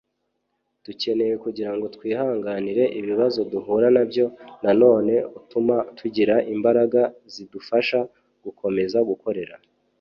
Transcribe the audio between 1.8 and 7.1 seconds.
Twihanganire Ibibazo Duhura Na Byo Nanone Utuma Tugira Imbaraga